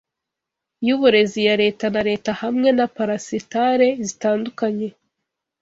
yuburezi 0.87 1.39
ya 1.47 1.55
leta 1.61 1.85
na 1.93 2.01
leta 2.09 2.31
hamwe 2.41 2.69
na 2.77 2.85
parasitale 2.95 3.87
zitandukanye 4.05 4.87